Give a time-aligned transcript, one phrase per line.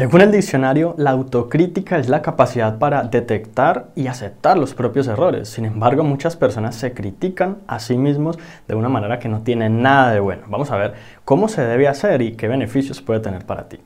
[0.00, 5.50] Según el diccionario, la autocrítica es la capacidad para detectar y aceptar los propios errores.
[5.50, 9.68] Sin embargo, muchas personas se critican a sí mismos de una manera que no tiene
[9.68, 10.44] nada de bueno.
[10.48, 10.94] Vamos a ver
[11.26, 13.78] cómo se debe hacer y qué beneficios puede tener para ti.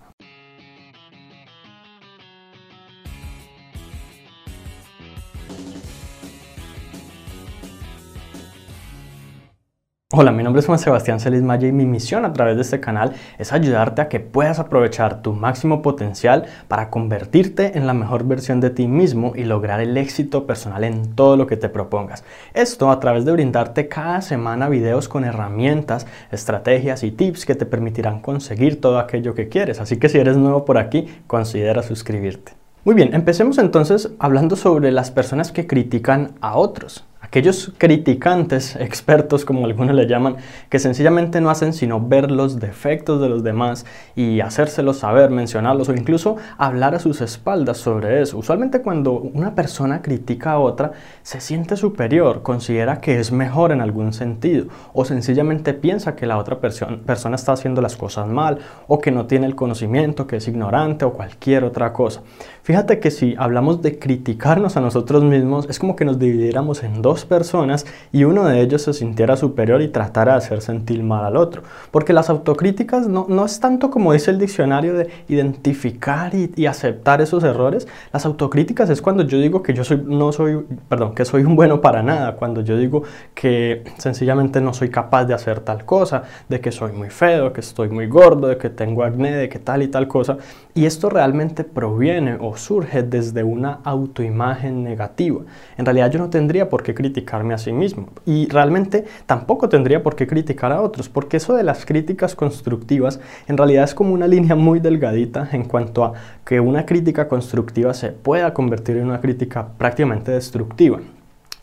[10.16, 12.78] Hola, mi nombre es Juan Sebastián Celis Maya y mi misión a través de este
[12.78, 18.22] canal es ayudarte a que puedas aprovechar tu máximo potencial para convertirte en la mejor
[18.24, 22.22] versión de ti mismo y lograr el éxito personal en todo lo que te propongas.
[22.52, 27.66] Esto a través de brindarte cada semana videos con herramientas, estrategias y tips que te
[27.66, 29.80] permitirán conseguir todo aquello que quieres.
[29.80, 32.52] Así que si eres nuevo por aquí, considera suscribirte.
[32.84, 39.44] Muy bien, empecemos entonces hablando sobre las personas que critican a otros aquellos criticantes, expertos
[39.44, 40.36] como algunos le llaman,
[40.68, 45.88] que sencillamente no hacen sino ver los defectos de los demás y hacérselos saber, mencionarlos
[45.88, 48.38] o incluso hablar a sus espaldas sobre eso.
[48.38, 50.92] Usualmente cuando una persona critica a otra,
[51.24, 56.38] se siente superior, considera que es mejor en algún sentido o sencillamente piensa que la
[56.38, 60.46] otra persona está haciendo las cosas mal o que no tiene el conocimiento, que es
[60.46, 62.22] ignorante o cualquier otra cosa.
[62.62, 67.02] Fíjate que si hablamos de criticarnos a nosotros mismos, es como que nos dividiéramos en
[67.02, 71.24] dos personas y uno de ellos se sintiera superior y tratara de hacer sentir mal
[71.24, 71.62] al otro.
[71.90, 76.66] Porque las autocríticas no, no es tanto como dice el diccionario de identificar y, y,
[76.66, 77.86] aceptar esos errores.
[78.12, 81.56] Las autocríticas es cuando yo digo que yo soy, no soy, perdón, que soy un
[81.56, 83.02] bueno para nada, cuando yo digo
[83.34, 87.60] que sencillamente no soy capaz de hacer tal cosa, de que soy muy feo, que
[87.60, 90.38] estoy muy gordo, de que tengo acné, de que tal y tal cosa.
[90.74, 95.42] Y esto realmente proviene o surge desde una autoimagen negativa.
[95.76, 98.08] En realidad yo no tendría por qué criticarme a sí mismo.
[98.26, 103.20] Y realmente tampoco tendría por qué criticar a otros, porque eso de las críticas constructivas
[103.46, 106.12] en realidad es como una línea muy delgadita en cuanto a
[106.44, 110.98] que una crítica constructiva se pueda convertir en una crítica prácticamente destructiva.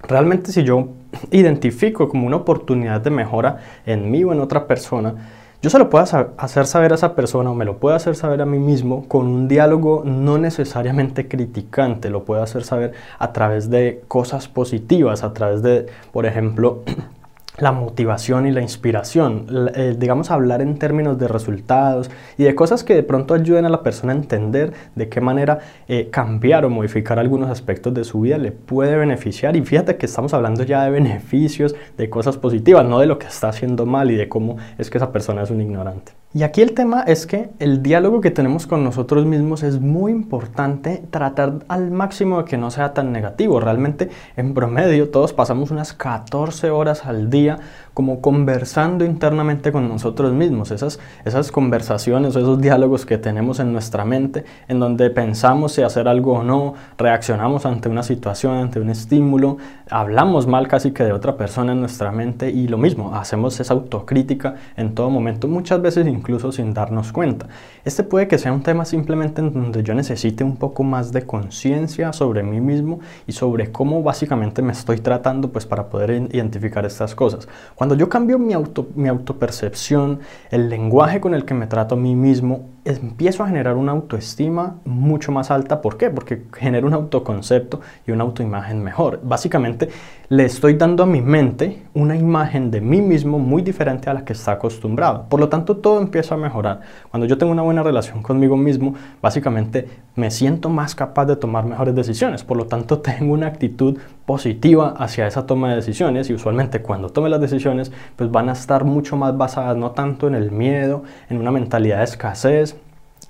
[0.07, 0.87] Realmente si yo
[1.31, 5.15] identifico como una oportunidad de mejora en mí o en otra persona,
[5.61, 8.41] yo se lo puedo hacer saber a esa persona o me lo puedo hacer saber
[8.41, 13.69] a mí mismo con un diálogo no necesariamente criticante, lo puedo hacer saber a través
[13.69, 16.81] de cosas positivas, a través de, por ejemplo,
[17.57, 22.83] la motivación y la inspiración, eh, digamos hablar en términos de resultados y de cosas
[22.83, 26.69] que de pronto ayuden a la persona a entender de qué manera eh, cambiar o
[26.69, 30.83] modificar algunos aspectos de su vida le puede beneficiar y fíjate que estamos hablando ya
[30.85, 34.57] de beneficios, de cosas positivas, no de lo que está haciendo mal y de cómo
[34.77, 36.20] es que esa persona es un ignorante.
[36.33, 40.13] Y aquí el tema es que el diálogo que tenemos con nosotros mismos es muy
[40.13, 43.59] importante tratar al máximo de que no sea tan negativo.
[43.59, 47.59] Realmente en promedio todos pasamos unas 14 horas al día
[47.93, 50.71] como conversando internamente con nosotros mismos.
[50.71, 56.07] Esas, esas conversaciones esos diálogos que tenemos en nuestra mente en donde pensamos si hacer
[56.07, 59.57] algo o no, reaccionamos ante una situación, ante un estímulo,
[59.89, 63.73] hablamos mal casi que de otra persona en nuestra mente y lo mismo, hacemos esa
[63.73, 67.47] autocrítica en todo momento, muchas veces incluso sin darnos cuenta.
[67.83, 71.25] Este puede que sea un tema simplemente en donde yo necesite un poco más de
[71.25, 76.85] conciencia sobre mí mismo y sobre cómo básicamente me estoy tratando pues para poder identificar
[76.85, 77.47] estas cosas.
[77.81, 80.19] Cuando yo cambio mi, auto, mi autopercepción,
[80.51, 84.77] el lenguaje con el que me trato a mí mismo, empiezo a generar una autoestima
[84.85, 85.81] mucho más alta.
[85.81, 86.09] ¿Por qué?
[86.09, 89.19] Porque genero un autoconcepto y una autoimagen mejor.
[89.23, 89.89] Básicamente
[90.29, 94.23] le estoy dando a mi mente una imagen de mí mismo muy diferente a la
[94.23, 95.25] que está acostumbrado.
[95.27, 96.81] Por lo tanto, todo empieza a mejorar.
[97.09, 101.65] Cuando yo tengo una buena relación conmigo mismo, básicamente me siento más capaz de tomar
[101.65, 102.43] mejores decisiones.
[102.43, 107.09] Por lo tanto, tengo una actitud positiva hacia esa toma de decisiones y usualmente cuando
[107.09, 111.03] tome las decisiones, pues van a estar mucho más basadas no tanto en el miedo,
[111.29, 112.70] en una mentalidad de escasez,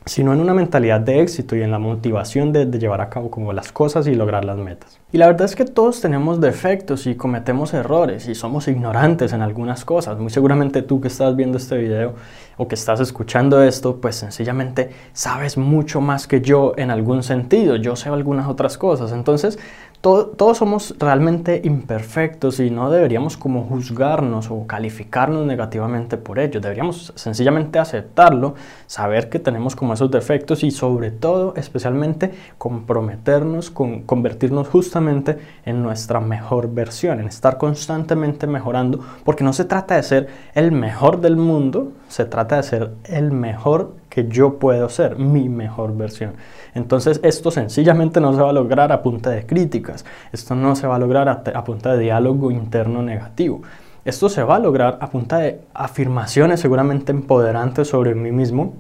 [0.06, 3.54] sino en una mentalidad de éxito y en la motivación de, llevar a cabo como
[3.54, 5.00] las cosas y lograr las metas.
[5.12, 9.42] Y la verdad es que todos tenemos defectos y cometemos errores y somos ignorantes en
[9.42, 10.18] algunas cosas.
[10.18, 12.16] Muy seguramente tú que estás viendo este video
[12.58, 17.76] o que estás escuchando esto, pues sencillamente sabes mucho más que yo en algún sentido.
[17.76, 19.12] Yo sé algunas otras cosas.
[19.12, 19.60] Entonces,
[20.02, 26.60] todos somos realmente imperfectos y no deberíamos como juzgarnos o calificarnos negativamente por ello.
[26.60, 28.56] Deberíamos sencillamente aceptarlo,
[28.88, 35.84] saber que tenemos como esos defectos y sobre todo, especialmente, comprometernos con convertirnos justamente en
[35.84, 41.22] nuestra mejor versión, en estar constantemente mejorando, porque no se trata de ser el mejor
[41.22, 46.34] del mundo, se trata de ser el mejor que yo puedo ser, mi mejor versión.
[46.76, 50.86] Entonces esto sencillamente no se va a lograr a punta de críticas, esto no se
[50.86, 53.62] va a lograr a, punta de diálogo interno negativo.
[54.04, 58.74] Esto se va a lograr a punta de afirmaciones seguramente empoderantes sobre mí mismo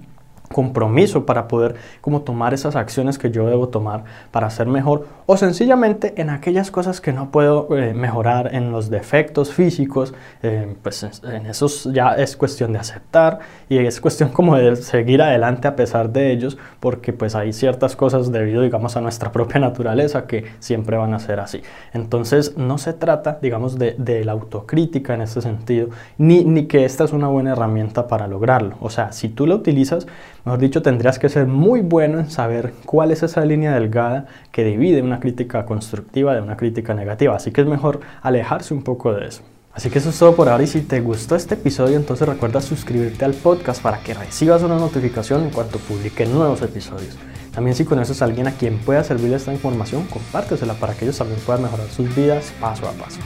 [0.52, 5.38] compromiso para poder como tomar esas acciones que yo debo tomar para ser mejor o
[5.38, 10.14] sencillamente en aquellas cosas que no puedo eh, mejorar en los defectos físicos
[10.44, 13.40] eh, pues en esos ya es cuestión de aceptar
[13.70, 17.96] y es cuestión como de seguir adelante a pesar de ellos porque pues hay ciertas
[17.96, 21.62] cosas debido digamos a nuestra propia naturaleza que siempre van a ser así.
[21.94, 26.86] Entonces no se trata digamos de, de la autocrítica en este sentido ni, ni que
[26.86, 28.76] esta es una buena herramienta para lograrlo.
[28.82, 30.08] O sea si tú la utilizas
[30.46, 34.64] Mejor dicho, tendrías que ser muy bueno en saber cuál es esa línea delgada que
[34.64, 37.36] divide una crítica constructiva de una crítica negativa.
[37.36, 39.44] Así que es mejor alejarse un poco de eso.
[39.74, 42.60] Así que eso es todo por ahora y si te gustó este episodio entonces recuerda
[42.60, 47.18] suscribirte al podcast para que recibas una notificación en cuanto publique nuevos episodios.
[47.54, 51.18] También si conoces a alguien a quien pueda servirle esta información, compártesela para que ellos
[51.18, 53.20] también puedan mejorar sus vidas paso a paso.